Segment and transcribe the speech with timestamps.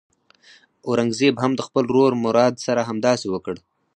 [0.87, 3.55] اورنګزېب هم د خپل ورور مراد سره همداسې وکړ.